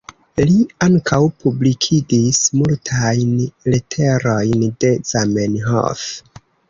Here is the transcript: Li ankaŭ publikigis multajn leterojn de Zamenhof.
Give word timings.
Li 0.43 0.53
ankaŭ 0.85 1.19
publikigis 1.43 2.39
multajn 2.61 3.35
leterojn 3.75 4.65
de 4.85 4.93
Zamenhof. 5.13 6.09